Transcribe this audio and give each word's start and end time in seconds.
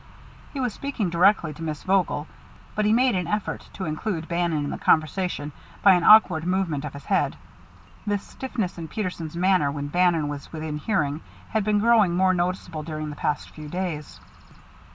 He 0.51 0.59
was 0.59 0.73
speaking 0.73 1.11
directly 1.11 1.53
to 1.53 1.61
Miss 1.61 1.83
Vogel, 1.83 2.25
but 2.73 2.85
he 2.85 2.91
made 2.91 3.13
an 3.15 3.27
effort 3.27 3.69
to 3.73 3.85
include 3.85 4.27
Bannon 4.27 4.63
in 4.63 4.71
the 4.71 4.79
conversation 4.79 5.51
by 5.83 5.93
an 5.93 6.03
awkward 6.03 6.43
movement 6.43 6.85
of 6.85 6.93
his 6.93 7.05
head. 7.05 7.35
This 8.07 8.23
stiffness 8.23 8.79
in 8.79 8.87
Peterson's 8.87 9.37
manner 9.37 9.69
when 9.71 9.89
Bannon 9.89 10.27
was 10.27 10.51
within 10.51 10.77
hearing 10.79 11.21
had 11.49 11.63
been 11.63 11.77
growing 11.77 12.15
more 12.15 12.33
noticeable 12.33 12.81
during 12.81 13.11
the 13.11 13.15
past 13.15 13.51
few 13.51 13.67
days. 13.67 14.19